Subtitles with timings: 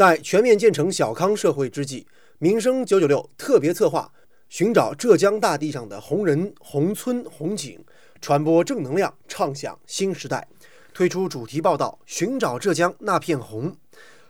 [0.00, 2.06] 在全面建成小康社会之际，
[2.38, 4.10] 民生九九六特别策划
[4.48, 7.78] 寻找浙江大地上的红人、红村、红景，
[8.18, 10.48] 传播正能量，畅想新时代，
[10.94, 13.70] 推出主题报道《寻找浙江那片红》。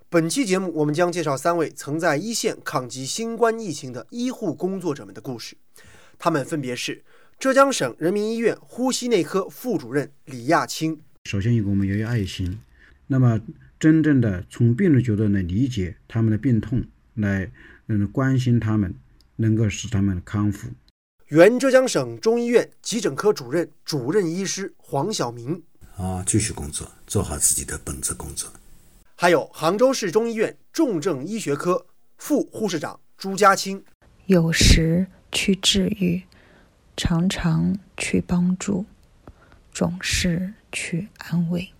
[0.08, 5.56] 本期节目，我们将介绍三位曾在一线抗击新冠疫情的医护工作者们的故事。
[6.18, 7.04] 他们分别是
[7.38, 11.00] 浙江省人民医院呼吸内科副主任李亚青。
[11.26, 12.58] 首先，一个我们要有爱心，
[13.06, 13.40] 那么
[13.80, 17.50] 真正的从病人角度来理解他们的病痛，来
[17.86, 18.94] 嗯关心他们，
[19.36, 20.68] 能够使他们康复。
[21.28, 25.62] 原浙江省中医院急诊科主任、主任医师黄晓明。
[25.96, 28.52] 啊，继续工作，做好自己的本职工作。
[29.16, 31.86] 还有杭州市中医院重症医学科
[32.18, 33.82] 副护士长朱家清，
[34.26, 36.22] 有时去治愈，
[36.98, 38.84] 常常去帮助，
[39.72, 41.72] 总是去安慰。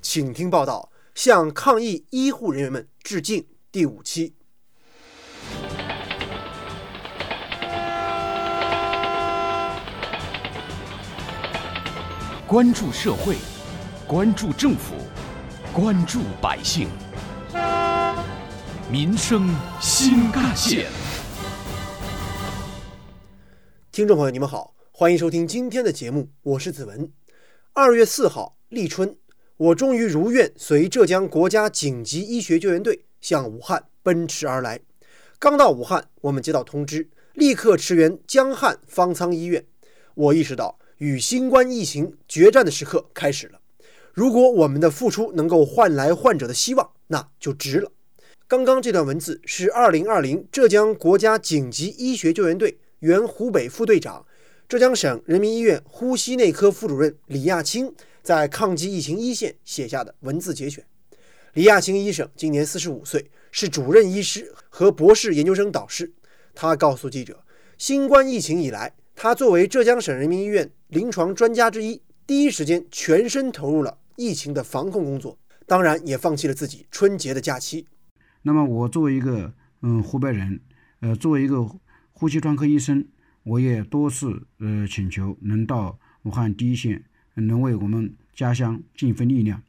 [0.00, 3.46] 请听报道，向抗疫医护人员们致敬。
[3.70, 4.34] 第五期，
[12.46, 13.36] 关注社会，
[14.06, 14.94] 关注政府。
[15.72, 16.88] 关注百姓，
[18.88, 20.86] 民生新干线。
[23.90, 27.12] 听众朋友，你们好，欢迎收听今天的节目，我是子文。
[27.72, 29.16] 二月四号，立春，
[29.64, 34.78] 我终于如愿随浙江国家紧急医学救援队向武汉奔驰而来。
[35.38, 39.64] 刚到武汉，我们接到通知，立刻驰援江汉方舱医院。
[40.14, 43.60] 我意识到，与新冠疫情决战的时刻开始了。
[44.12, 47.90] 如果我们的付出能够换来患者的希望，那就值了。
[48.46, 54.26] 刚刚这段文字是2020浙江国家紧急医学救援队原湖北副队长、
[54.68, 57.94] 浙江省人民医院呼吸内科副主任李亚青
[58.24, 60.82] 在抗击疫情一线写下的文字节选。
[61.52, 66.10] 李亚青医生今年45岁，是主任医师和博士研究生导师。
[66.54, 67.44] 他告诉记者，
[67.76, 73.98] 新冠疫情以来，他作为浙江省人民医院临床专家之一，第一时间全身投入了。
[74.16, 77.86] 疫情的防控工作，当然也放弃了自己春节的假期。
[78.42, 80.60] 那么，我作为一个嗯湖北人，
[81.00, 81.68] 呃，作为一个
[82.12, 83.06] 呼吸专科医生，
[83.42, 87.04] 我也多次呃请求能到武汉第一线，
[87.34, 89.62] 能为我们家乡尽一份力量。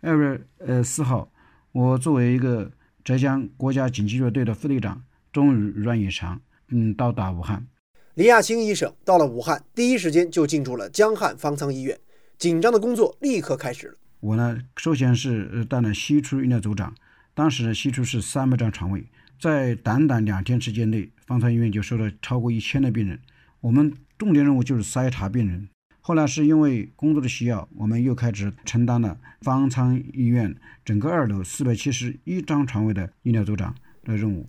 [0.00, 1.30] 二月呃四号，
[1.72, 2.70] 我作为一个
[3.02, 5.02] 浙江国家紧急救援队的副队长，
[5.32, 7.66] 终于如愿以偿，嗯，到达武汉。
[8.14, 11.98] 李亚青医生到了武汉，第一时间就进驻了江汉方舱医院。
[12.38, 13.94] 紧张的工作立刻开始了。
[14.20, 16.94] 我呢，首先是当了西出医疗组长。
[17.34, 19.04] 当时西出是三百张床位，
[19.38, 23.20] 在短短两天时间内，方舱医院就收了超过一千的病人。
[23.60, 25.68] 我们重点任务就是筛查病人。
[26.06, 33.74] 后来是因为工作的需要，我们又开始承担了方舱医院整个二楼四百七十一张床位的医疗组长
[34.04, 34.48] 的任务。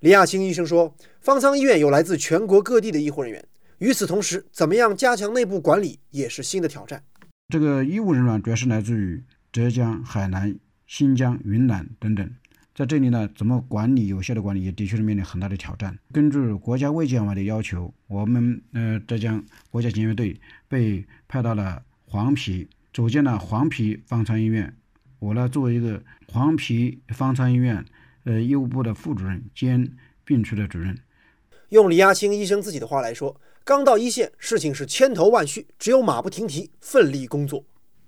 [0.00, 3.44] 李亚青医生说，方舱医院有来自全国各地的医护人员，
[3.78, 7.00] 与此同时，怎么样加强内部管理也是新的挑战。
[7.50, 10.52] 这个医务人员主要是来自于浙江、海南、
[10.88, 12.28] 新疆、云南等等，
[12.76, 15.98] 在这里呢，怎么管理有效的管理，也的确是面临很大的挑战。
[16.12, 20.38] 根据国家卫健委的要求，我们呃浙江国家警卫队
[20.68, 24.76] 被派到了黄陂，组建了黄陂方舱医院。
[25.18, 27.82] 我呢，作为一个黄陂方舱医院
[28.24, 30.98] 呃医务部的副主任兼病区的主任，
[31.70, 33.40] 用李亚青医生自己的话来说。
[33.64, 37.64] 刚到一线，事情是千头万绪，只有马不停蹄，奋力工作。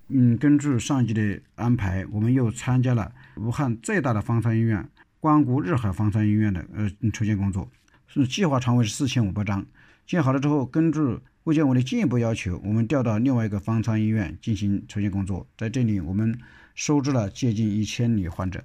[0.09, 4.87] 嗯，根据上级的安排，我们又参加了武汉最大的方舱医院——
[5.19, 7.69] 光谷日海方舱医院的呃筹建工作。
[8.07, 9.63] 是计划床位是四千五百张，
[10.07, 10.99] 建好了之后，根据
[11.43, 15.45] 卫健委的进一步要求，我们调到另外一个方舱医院进行筹建工作。
[15.55, 16.35] 在这里，我们
[16.73, 18.63] 收治了接近一千例患者。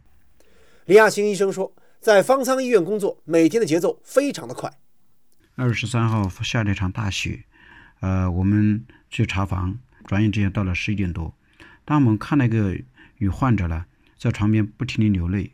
[0.87, 4.73] 李亚青医生说，在方舱医院工作，每天的节奏非常的快。
[5.57, 7.45] 二月十三号下了一场大雪，
[8.01, 11.35] 呃，我们去查房，转眼之间到了十一点多。
[11.85, 12.79] 当我们看那个
[13.19, 13.85] 女患者呢，
[14.19, 15.51] 在床边不停地流泪，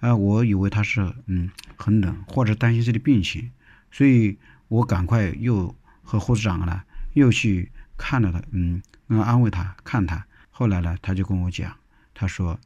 [0.00, 3.50] 啊，我以为她是嗯很冷，或者担心自己的病情，
[3.90, 6.82] 所以我赶快又和护士长呢
[7.14, 10.26] 又去看了她，嗯，安慰她，看她。
[10.50, 11.76] 后来呢，她就跟我讲，
[12.14, 12.58] 她说，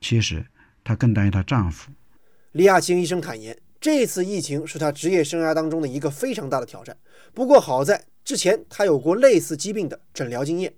[0.00, 0.44] 其实
[0.82, 1.90] 她更担心她丈夫。
[2.52, 3.56] 李亚青医生坦言。
[3.80, 6.96] 这次疫情是他职业生涯当中的一个非常大的挑战。
[7.34, 10.72] 不过好在之前他有过类似疾病的诊疗经验。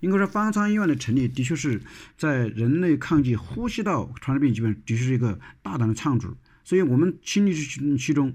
[0.00, 1.78] 应该说，方舱医院的成立的确是
[2.16, 6.26] 在人类抗击呼吸道传染病疾病的确是一个大胆的创举。
[6.64, 8.34] 所以我们亲历其其中，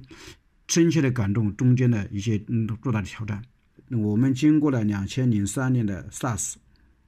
[0.67, 3.41] 深切的感动中间的一些嗯重大的挑战。
[3.89, 6.53] 我们经过了两千零三年的 SARS，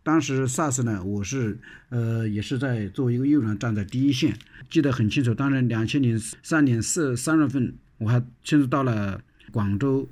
[0.02, 4.36] 当时 SARS 呢，我是呃也是在作为一个医务人员站在第一线，
[4.72, 5.36] 记得很清楚。
[5.36, 10.10] 当然，两千零三年四三月份，我还亲自到了广州。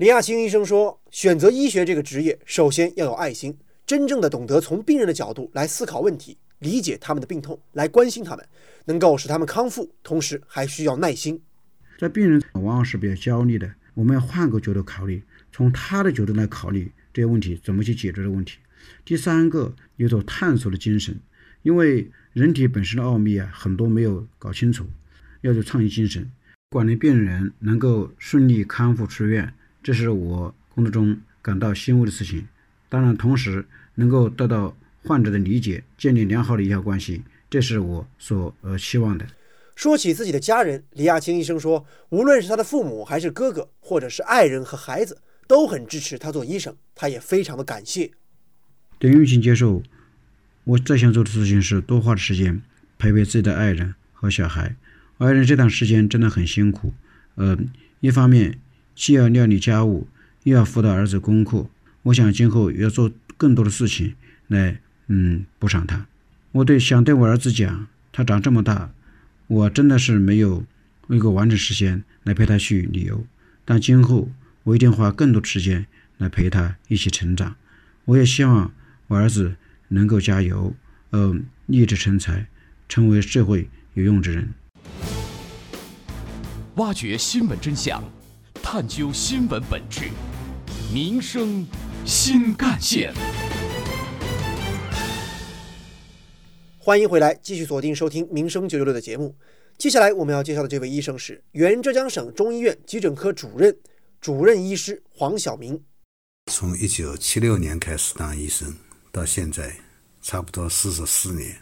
[0.00, 3.54] 李亚青医生说，选择医学这个职业，首先要有爱心，
[3.84, 8.42] 真正的懂得从病人的角度来思考问题，理解他们的病痛，来关心他们，
[8.86, 11.38] 能够使他们康复，同时还需要耐心。
[11.98, 18.56] 在病人往往是比较焦虑的，我们要换个角度考虑，从他的角度来考虑这些问题，怎么去解决这个问题。
[19.04, 21.14] 第三个，有种探索的精神，
[21.60, 24.86] 因为人体本身的奥秘啊，很多没有搞清楚，
[25.42, 26.32] 要有创新精神，
[26.70, 29.52] 管理病人能够顺利康复出院，
[29.82, 32.46] 这是我工作中感到欣慰的事情。
[32.88, 39.26] 当然，同时能够得到患者的理解，建立良好的医疗关系，这是我所呃期望的。
[39.76, 46.76] 说起自己的家人，李亚青医生说，无论是他的父母，还是哥哥，或者是爱人和孩子，都很支持他做医生。
[46.94, 48.10] 他也非常的感谢。
[48.98, 49.82] 对疫情结束，
[50.64, 52.60] 我最想做的事情是多花的时间
[52.98, 54.76] 陪陪自己的爱人和小孩。
[55.16, 56.92] 爱人这段时间真的很辛苦，
[57.36, 57.56] 呃，
[58.00, 58.58] 一方面
[59.00, 60.06] 既要料理家务，
[60.42, 61.70] 又要辅导儿子功课。
[62.02, 64.14] 我想今后要做更多的事情
[64.48, 66.06] 来，嗯，补偿他。
[66.52, 68.92] 我对想对我儿子讲，他长这么大。
[69.46, 70.66] 我真的是没有
[71.08, 73.24] 一个完整时间来陪他去旅游，
[73.64, 74.28] 但今后
[74.64, 75.86] 我一定花更多时间
[76.18, 77.56] 来陪他一起成长。
[78.04, 78.70] 我也希望
[79.06, 79.56] 我儿子
[79.88, 80.74] 能够加油，
[81.08, 82.46] 呃，立志成才，
[82.86, 84.50] 成为社会有用之人。
[86.74, 88.04] 挖掘新闻真相，
[88.72, 90.12] 探究新闻本质，
[90.94, 91.66] 民生
[92.06, 93.12] 新干线。
[96.78, 99.34] 欢迎回来，继续锁定收听《民生九九六》的节目。
[99.76, 103.76] 接下来我们要介绍的这位医生是原浙江省中医院急诊科主任、
[104.20, 105.82] 主任医师黄晓明。
[106.46, 108.72] 从一九七六年开始当医生，
[109.10, 109.74] 到现在
[110.22, 111.60] 差不多四十四年，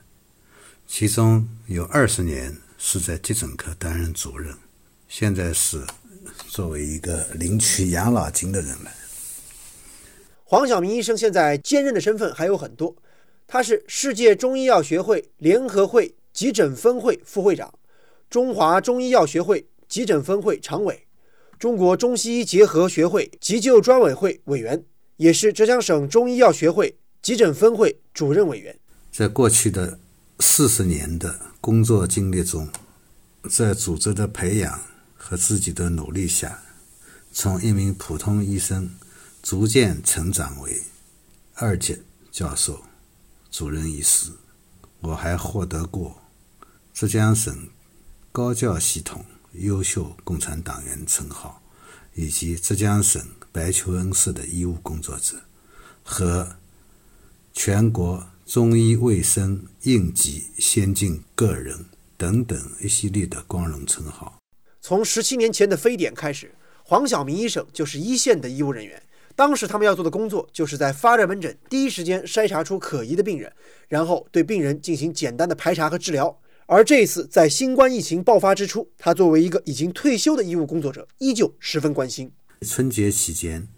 [0.86, 4.54] 其中有二十年是在急诊科担任主任，
[5.08, 5.82] 现在是
[6.46, 8.90] 作为一个领取养老金的人了。
[10.44, 12.94] 黄晓明医生现在兼任的身份还有很多。
[13.46, 17.72] 他是世界中医药学会联合会急诊分会副会长，
[18.28, 21.06] 中华中医药学会急诊分会常委，
[21.58, 24.84] 中国中西医结合学会急救专委会委员，
[25.16, 28.78] 也是浙江省中医药学会急诊分会主任委员。
[29.10, 29.98] 在过去的
[30.40, 32.68] 四十年的工作经历中，
[33.48, 34.78] 在组织的培养
[35.28, 36.58] 和自己的努力下，
[37.30, 38.90] 从一名普通医生
[39.42, 40.82] 逐渐成长为
[41.52, 41.98] 二级
[42.32, 42.82] 教授。
[43.50, 44.32] 主任医师，
[45.00, 46.18] 我还获得过
[46.94, 47.68] 浙江省
[48.32, 49.22] 高教系统
[49.52, 51.62] 优秀共产党员称号，
[52.14, 53.22] 以及浙江省
[53.52, 55.42] 白求恩社的医务工作者
[56.02, 56.56] 和
[57.52, 61.84] 全国中医卫生应急先进个人
[62.16, 64.38] 等等一系列的光荣称号。
[64.80, 66.54] 从十七年前的非典开始，
[66.84, 69.02] 黄晓明医生就是一线的医务人员。
[69.36, 73.52] 当时他们要做的工作，就是在发热门诊第一时间筛查出可疑的病人，
[73.88, 76.40] 然后对病人进行简单的排查和治疗。
[76.66, 82.32] 而这一次，在新冠疫情爆发之初，他作为一个已经退休的医务工作者，依旧十分关心。
[82.62, 83.68] 春节期间，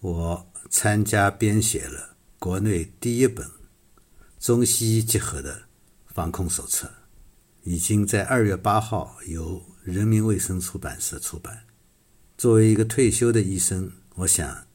[0.00, 3.46] 我参加编写了国内第一本
[4.40, 5.62] 中西医结合的
[6.06, 6.90] 防控手册，
[7.62, 11.64] 已经在二月八号由人民卫生出版社出版。
[12.36, 14.66] 作为一个退休的医生，我想。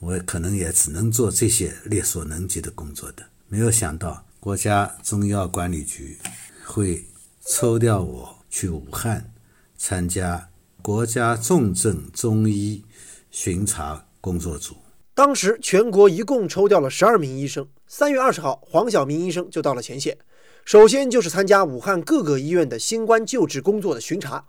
[0.00, 3.24] 我可能也只能做这些力所能及的工作的。
[3.48, 6.18] 没有想到国家中药管理局
[6.62, 7.06] 会
[7.46, 9.32] 抽调我去武汉
[9.78, 10.50] 参加
[10.82, 12.84] 国家重症中医
[13.30, 14.76] 巡查工作组。
[15.14, 17.66] 当时全国一共抽调了十二名医生。
[17.86, 20.18] 三月二十号，黄晓明医生就到了前线，
[20.64, 24.42] 首先就是参加武汉各个医院的新冠救治工作的巡查。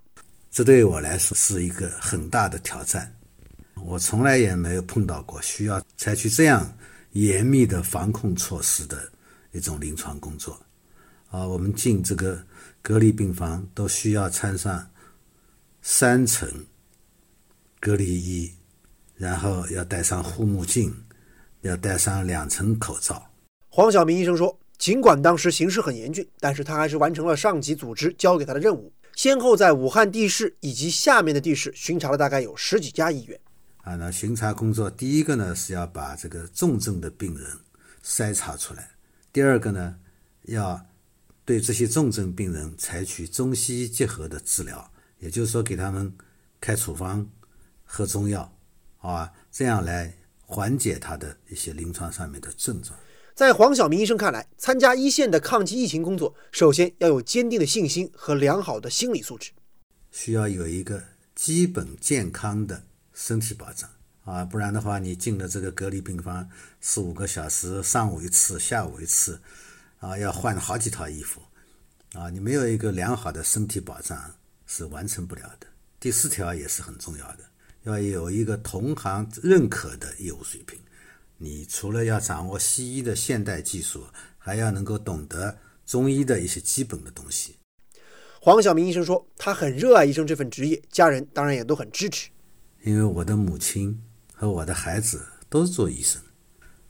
[0.49, 3.13] 这对我来说是一个很大的挑战。
[3.83, 6.73] 我从来也没有碰到过需要采取这样
[7.11, 9.11] 严密的防控措施的
[9.51, 10.57] 一种临床工作。
[11.29, 12.41] 啊，我们进这个
[12.81, 14.89] 隔离病房都需要穿上
[15.81, 16.49] 三层
[17.81, 18.53] 隔离衣，
[19.17, 20.95] 然后要戴上护目镜，
[21.61, 23.21] 要戴上两层口罩。
[23.67, 33.39] 黄晓明医生说，尽管当时形势很严峻，但是他还是完成了上级组织交给他的任务，先后在武汉地市以及下面的地市巡查了大概有十几家医院。
[33.77, 37.47] 啊，那巡查工作，第一个呢是要把这个重症的病人
[38.03, 38.89] 筛查出来，
[39.31, 39.95] 第二个呢
[40.43, 40.83] 要
[41.45, 46.11] 对这些重症病人采取中西医结合的治疗，也就是说给他们
[46.59, 47.29] 开处方、
[47.83, 48.51] 喝中药，
[48.97, 52.97] 啊，这样来缓解他的一些临床上面的症状。
[53.35, 59.51] 在黄晓明医生看来，参加一线的抗击疫情工作，首先要有坚定的信心和良好的心理素质，
[60.09, 61.03] 需要有一个
[61.35, 62.81] 基本健康的
[63.13, 63.89] 身体保障
[64.23, 66.49] 啊，不然的话，你进了这个隔离病房
[66.79, 69.37] 四五个小时，上午一次，下午一次，
[69.99, 71.41] 啊，要换好几套衣服，
[72.13, 74.33] 啊，你没有一个良好的身体保障
[74.65, 75.67] 是完成不了的。
[75.99, 77.39] 第四条也是很重要的，
[77.83, 80.79] 要有一个同行认可的业务水平。
[81.37, 84.05] 你除了要掌握西医的现代技术，
[84.37, 87.55] 还要能够懂得中医的一些基本的东西。
[88.39, 92.29] 黄晓明医生说，他很热爱医生这份职业，家人当然也都很支持。
[92.83, 94.01] 因为我的母亲
[94.33, 96.21] 和我的孩子都是做医生，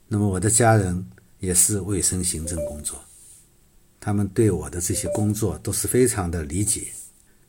[0.06, 1.06] 那么我的家人
[1.38, 3.02] 也是卫生行政工作，
[3.98, 6.92] 他们对我的这些工作都是非常的理解，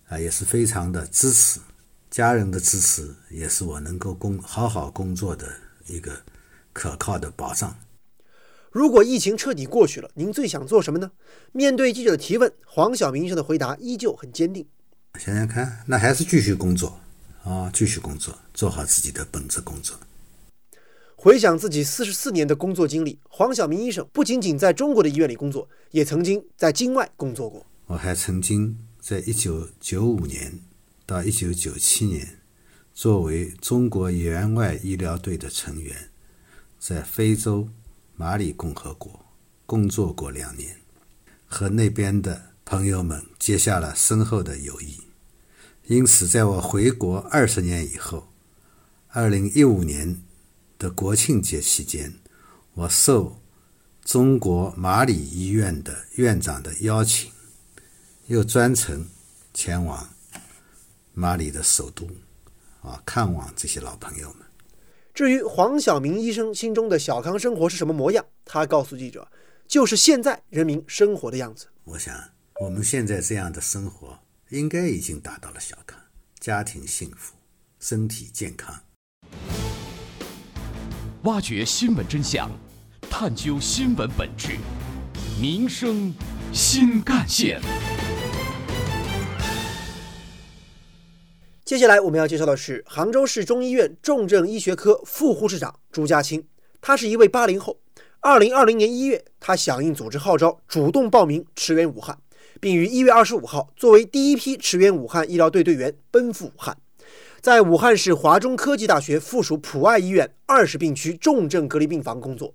[0.07, 1.59] 啊，也是非常的支持。
[2.09, 5.53] 家人的支持也是我能够工好好工作的
[5.85, 6.19] 一个。
[6.77, 7.75] 可靠的保障。
[8.69, 11.09] 如果疫情彻底过去了，您最想做什么呢？
[11.51, 14.63] 面对记者的提问，黄晓明医生的回答依旧很坚定。
[15.17, 16.99] 想想看，那还是继续工作
[17.43, 19.97] 啊，继续工作，做好自己的本职工作。
[21.15, 27.65] 回想自己四十四年的工作经历，黄晓明医生不仅仅在中国的医院里工作，也曾经在境外工作过。
[27.87, 30.59] 我还曾经在一九九五年
[31.07, 32.37] 到一九九七年，
[32.93, 36.11] 作为中国援外医疗队的成员。
[36.79, 37.69] 在非洲
[38.15, 39.25] 马里共和国
[39.65, 40.79] 工作过两年，
[41.45, 45.01] 和那边的朋友们结下了深厚的友谊。
[45.85, 48.27] 因此，在我回国二十年以后，
[49.09, 50.21] 二零一五年
[50.77, 52.13] 的国庆节期间，
[52.73, 53.41] 我受
[54.03, 57.31] 中国马里医院的院长的邀请，
[58.27, 59.07] 又专程
[59.53, 60.09] 前往
[61.13, 62.09] 马里的首都，
[62.81, 64.46] 啊，看望这些老朋友们。
[65.17, 69.27] 至于黄晓明医生心中的小康生活是什么模样，他告诉记者，
[69.67, 71.65] 就是现在人民生活的样子。
[71.85, 72.13] 我想，
[72.61, 74.19] 我们现在这样的生活，
[74.49, 75.99] 应该已经达到了小康，
[76.39, 77.33] 家庭幸福，
[77.79, 78.79] 身体健康。
[81.23, 82.51] 挖掘新闻真相，
[83.09, 84.59] 探究新闻本质，
[85.41, 86.13] 民生
[86.53, 87.59] 新干线。
[91.67, 96.41] 接下来我们要介绍的是杭州市中医院重症医学科副护士长朱家清，
[96.79, 97.77] 他是一位八零后。
[98.21, 102.17] 二零二零年一月，他响应组织号召，主动报名驰援武汉，
[102.61, 106.77] 并于一月二十五号作为第一批驰援武汉医疗队队员奔赴武汉，
[107.41, 112.53] 在武汉市华中科技大学附属普爱医院二十病区重症隔离病房工作。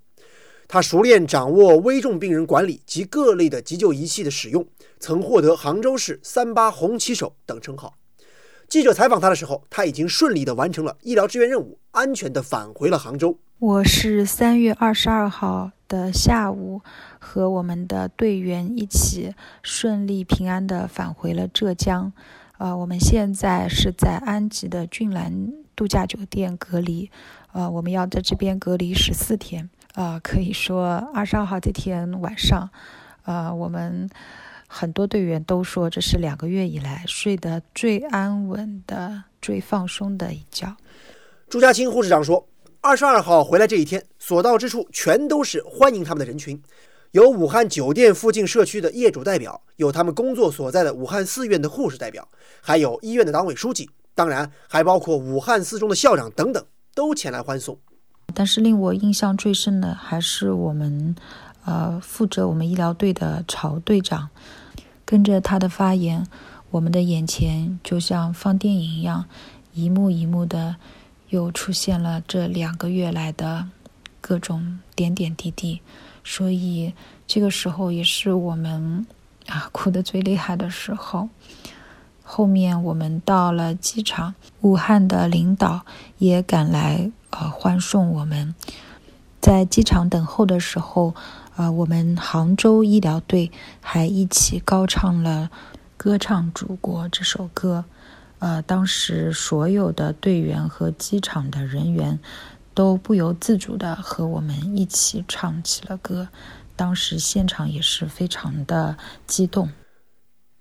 [0.67, 4.67] 他熟练掌握危重病人管理及各类的急救仪器的使用，
[4.99, 7.93] 曾获得杭州市“三八红旗手”等称号。
[8.73, 13.39] 记者采访他的时候，他已经顺利地完成了医疗支援任务，安全地返回了杭州。
[13.59, 16.81] 我是三月二十二号的下午，
[17.19, 22.11] 和我们的队员一起顺利平安地返回了浙江。
[22.57, 27.11] 呃，我们现在是在安吉的俊兰度假酒店隔离，
[27.53, 29.69] 呃，我们要在这边隔离十四天。
[29.93, 32.71] 啊，可以说二十二号这天晚上，
[33.25, 34.09] 呃，我们。
[34.75, 40.75] 很多队员都说这是两个月以来睡得最安稳的、最放松的一觉。
[41.51, 42.49] 朱家清护士长说
[42.81, 46.59] ：“二十二号回来这一天，所到之处全都是欢迎他们的人群，
[47.11, 52.27] 有武汉酒店附近社区的业主代表，有他们工作所在的武汉四院的护士代表，
[52.63, 56.65] 还有医院的党委书记，当然还包括武汉四中的校长等等，
[56.95, 57.79] 都前来欢送。
[58.33, 61.15] 但是令我印象最深的还是我们，
[61.67, 64.31] 呃，负责我们医疗队的曹队长。”
[65.13, 66.27] 跟着他的发言，
[66.71, 69.27] 我们的眼前就像放电影一样，
[69.75, 70.77] 一幕一幕的
[71.29, 73.69] 又出现了这两个月来的
[74.23, 75.83] 各种点点滴滴。
[76.25, 76.95] 所以
[77.27, 79.07] 这个时候也是我们
[79.49, 81.29] 啊哭得最厉害的时候。
[82.23, 85.85] 后面我们到了机场，武汉的领导
[86.17, 88.55] 也赶来呃欢送我们。
[89.43, 91.15] 在机场等候的时候。
[91.55, 93.51] 啊，我们杭州医疗队
[93.83, 95.51] 还一起高唱了
[95.99, 97.85] 《歌唱祖国》这首歌。
[98.39, 102.19] 呃，当时所有的队员和机场的人员
[102.73, 106.29] 都不由自主地和我们一起唱起了歌。
[106.75, 109.69] 当时现场也是非常的激动。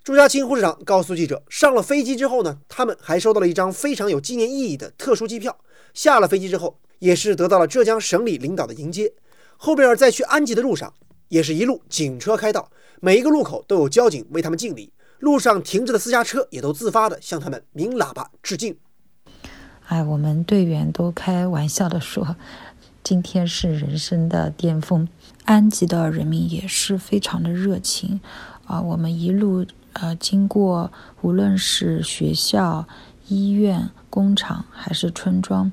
[0.03, 5.57] 朱家清护士长告诉记者，上了飞机之后呢，他们还收到了一张非常有纪念意义的特殊机票。
[5.93, 9.13] 下了飞机之后，也是得到了浙江省里领导的迎接。
[9.63, 10.91] 后边在去安吉的路上，
[11.27, 18.75] 也是一路警车开道，每一个路口都有交警为他们敬礼，路上停着的私家车也都自发的向他们鸣喇叭致敬。
[19.85, 22.35] 哎，我们队员都开玩笑的说，
[23.03, 25.07] 今天是人生的巅峰。
[25.45, 28.19] 安吉的人民也是非常的热情
[28.65, 28.81] 啊。
[28.81, 29.63] 我们一路
[29.93, 30.91] 呃经过，
[31.21, 32.87] 无论是学校、
[33.27, 35.71] 医院、工厂还是村庄，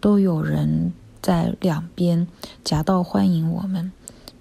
[0.00, 2.26] 都有人在两边
[2.64, 3.92] 夹道欢迎我们，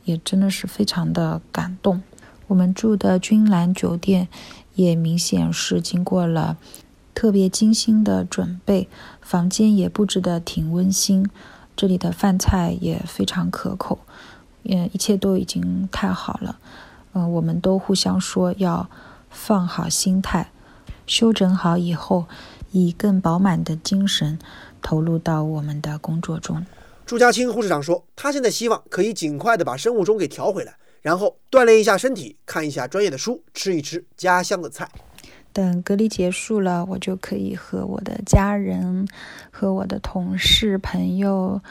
[0.06, 2.02] 也真的是非常的感动。
[2.48, 4.28] 我们住的君兰酒店
[4.76, 6.58] 也明显是经过了
[7.14, 8.88] 特别精心的准备，
[9.22, 11.30] 房间也布置的挺温馨，
[11.76, 14.00] 这里的饭菜也非常可口，
[14.64, 16.58] 嗯，一切都已经太好了。
[17.14, 18.90] 嗯，我们都互相说要
[19.30, 20.50] 放好心态，
[21.06, 22.26] 休整好以后，
[22.72, 24.40] 以更饱满的精神
[24.82, 26.66] 投入到我们的工作中。
[27.06, 30.76] 朱家清护士长说，他现在希望可以尽快的把生物钟给调回来。
[31.02, 34.90] 然后锻炼一下身体，看一下专业的书，吃一吃家乡的菜。
[35.54, 39.08] 等隔离结束了，我就可以和我的家人、
[39.50, 41.62] 和我的同事、朋友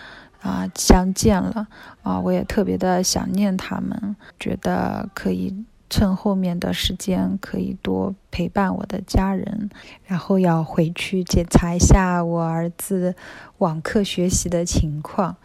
[0.40, 1.68] 啊相见了
[2.02, 2.18] 啊！
[2.18, 5.54] 我也特别的想念他们，觉得可以
[5.90, 9.70] 趁后面的时间可以多陪伴我的家人。
[10.04, 13.14] 然后要回去检查一下我儿子
[13.58, 15.36] 网课学习的情况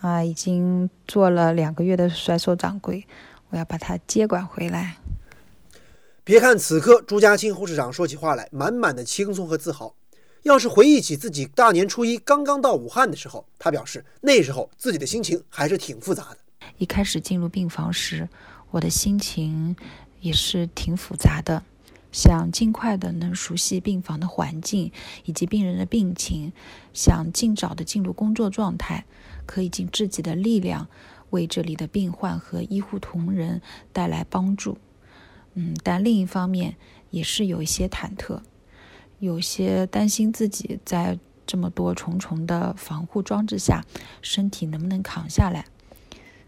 [0.00, 3.06] 啊，已经做了两个月的甩手掌柜。
[3.50, 4.96] 我要把他接管回来。
[6.24, 9.94] 别看此刻朱家清护士长说起话来满满的轻松和自豪，
[10.44, 16.38] 要是回忆起自己大年初一刚刚到武汉的时候，他表示那时候自己的心情还是挺复杂的。
[16.78, 18.28] 一开始进入病房时，
[18.72, 19.76] 我的心情
[20.20, 21.62] 也是挺复杂的，
[22.10, 24.90] 想尽快的能熟悉病房的环境
[25.24, 26.52] 以及病人的病情，
[26.92, 29.04] 想尽早的进入工作状态，
[29.46, 30.88] 可以尽自己的力量。
[31.30, 34.76] 为这里的病患和医护同仁带来帮助，
[35.54, 36.76] 嗯，但另一方面
[37.08, 38.42] 也是有一些忐忑，
[39.18, 43.82] 有些担心自己在这么多重重的防护装置下，
[44.20, 45.64] 身体能不能扛下来，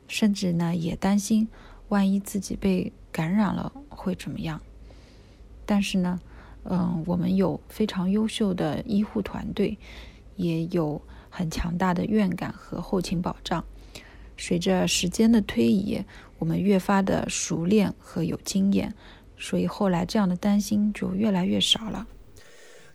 [0.07, 1.49] 甚至呢也担心
[1.95, 4.61] 万一自己被感染了会怎么样。
[5.65, 6.21] 但是呢，
[6.65, 9.79] 嗯，我们有非常优秀的医护团队，
[10.35, 13.65] 也有很强大的院感和后勤保障。
[14.37, 16.05] 随着时间的推移，
[16.41, 18.93] 我们越发的熟练和有经验，
[19.39, 22.09] 所以后来这样的担心就越来越少了。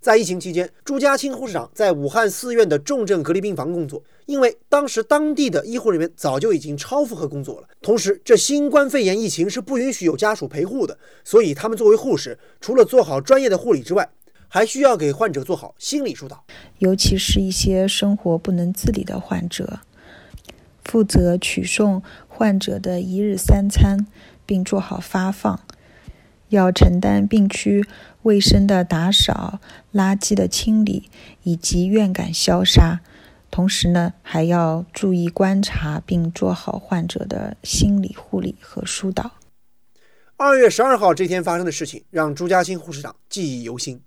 [0.01, 14.07] 在疫情期间，朱家清护士长在武汉四院的重症隔离病房工作，因为当时当地的医护人员早就已经超负荷工作了，同时这新冠肺炎疫情是不允许有家属陪护的，所以他们作为护士，除了做好专业的护理之外，
[14.47, 16.43] 还需要给患者做好心理疏导，
[16.77, 19.79] 尤其是一些生活不能自理的患者。
[20.83, 24.05] 负责取送患者的一日三餐，
[24.45, 25.57] 并做好发放；
[26.49, 27.83] 要承担病区
[28.21, 29.59] 卫生的打扫、
[29.91, 31.09] 垃圾的清理
[31.41, 33.01] 以及院感消杀。
[33.51, 39.31] 同时呢，还要注意观察并做好患者的心理护理和疏导。
[40.37, 44.01] 二月十二号这天发生的事情，让朱家清护士长记忆犹新。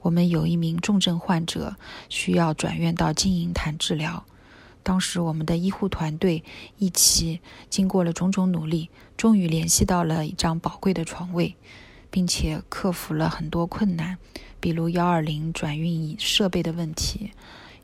[0.00, 1.76] 我们有一名重症患者
[2.08, 4.24] 需要转院到金银潭治疗。
[4.82, 6.42] 当时，我们的医护团队
[6.76, 7.40] 一起
[7.70, 11.54] 经过了种种努力，终于联系到了一张宝贵的床位，
[12.10, 14.18] 并且克服了很多困难，
[14.58, 17.30] 比如幺二零转运设备的问题，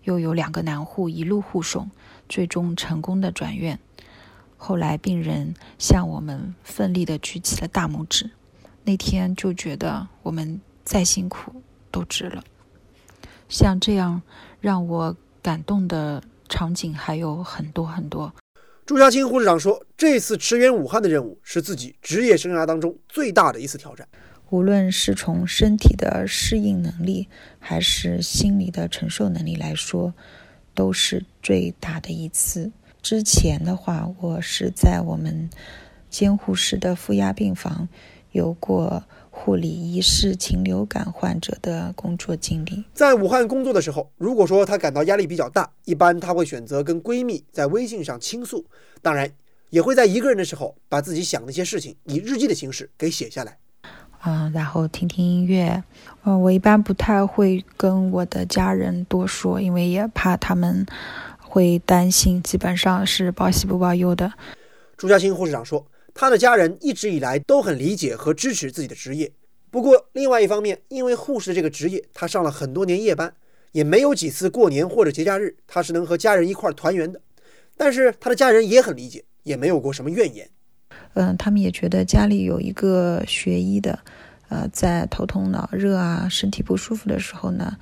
[0.08, 1.90] 又有两个男护一路护送，
[2.28, 3.78] 最终成功的转院。
[4.56, 8.30] 后来，病人向我们奋力的举起了大拇指，
[8.84, 12.42] 那天就觉得我们再辛苦都值了。
[13.48, 14.22] 像这样
[14.60, 16.22] 让我感动的。
[16.50, 18.32] 场景还有很多很多。
[18.86, 24.08] 朱家清护士长说：“这次驰援武汉的任务是自己职业生涯当中最大的一次挑战。
[24.50, 30.14] 无论是从身体的适应能力，还是心理的承受能力来说，
[30.74, 32.70] 都是最大的一次。
[33.02, 35.48] 之前的话，我是在我们
[36.10, 37.88] 监护室的负压病房
[38.32, 48.66] 有过。”护理疑似禽流感患者的工作经历，在武汉工作的时候，如果说她感到压力比较大，一般她会选择跟闺蜜在微信上倾诉，
[49.00, 49.32] 当然
[49.70, 53.58] 也会在一个人的时候把自己想的一些事情以日记的形式给写下来。
[54.24, 55.82] 嗯，然后听听音乐。
[56.24, 60.86] 嗯，我一般不太会跟我的家人多说，因为也怕他们
[61.38, 64.32] 会担心，基本上是报喜不报忧的。
[64.96, 65.86] 朱家清护士长说。
[66.20, 69.30] 他的家人一直以来都很理解和支持自己的职业，
[69.70, 73.32] 不过另外一方面，因为护士这个职业，他上了很多年夜班，
[73.70, 77.20] 也没有几次过年或者节假日他是能和家人一块团圆的。
[77.76, 80.50] 但是他的家人也很理解，也没有过什么怨言。
[81.18, 83.98] 嗯，他们也觉得家里有一个学医的，
[84.48, 87.76] 呃，在头痛脑热啊、身体不舒服的时候呢，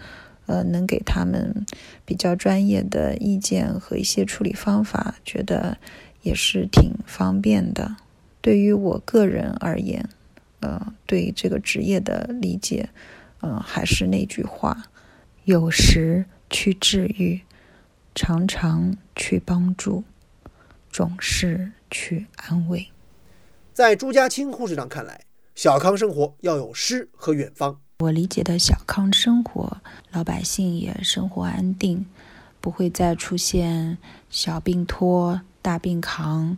[0.46, 1.66] 呃，能给他们
[2.06, 5.76] 比较专业的意见和一些处理方法，觉得。
[6.22, 7.94] 也是挺方便的。
[8.40, 10.08] 对于我个人而言，
[10.58, 12.88] 呃，对这个职业的理解，
[13.42, 14.88] 嗯，还是那句话：
[15.44, 17.42] 有时去治愈，
[18.12, 20.02] 常常去帮助，
[20.90, 22.88] 总是去安慰。
[23.76, 25.20] 在朱家清护士长看来，
[25.54, 27.78] 小康生活要有诗和远方。
[27.98, 32.06] 我理解的小康生活，老百姓也生活安定，
[32.62, 33.98] 不会再出现
[34.30, 36.56] 小病拖、大病扛、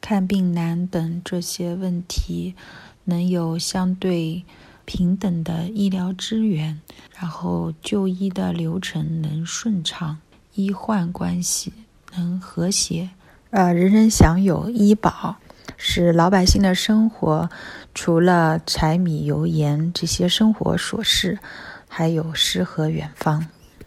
[0.00, 2.56] 看病难等这些问题，
[3.04, 4.44] 能有相对
[4.84, 6.80] 平等的医疗资源，
[7.16, 10.18] 然后就医的流程能顺畅，
[10.54, 11.72] 医患关系
[12.16, 13.10] 能和谐，
[13.50, 15.36] 呃，人人享有医保。
[15.80, 17.48] 使老百姓的生活，
[17.94, 21.38] 除了柴米油盐这些生活琐事，
[21.86, 23.46] 还有诗和远方。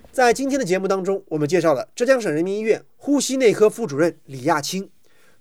[0.09, 4.89] 在今天的节目当中，我们介绍了浙江省人民医院呼吸内科副主任李亚青，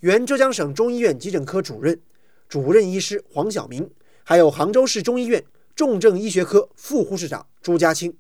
[0.01, 2.01] 原浙江省中医院急诊科主任、
[2.49, 3.89] 主任医师黄晓明，
[4.25, 5.45] 还有杭州市中医院
[5.77, 8.13] 重症医学科副护士长朱家清。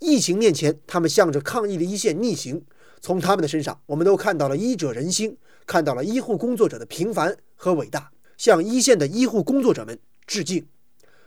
[0.00, 2.64] 疫情面前，他们向着抗疫的一线逆行。
[3.00, 10.66] 从他们的身上，我们都看到了医者仁心，看到了医护工作者的平凡和伟大，向一线的医护工作者们致敬。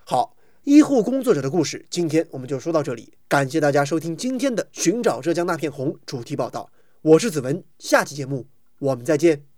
[0.03, 3.13] 好，医护工作者的故事，今天我们就说到这里。
[3.27, 6.69] 感谢大家收听今天的《寻找浙江那片红》主题报道，
[7.01, 8.45] 我是子文，下期节目
[8.79, 9.52] 我们再见。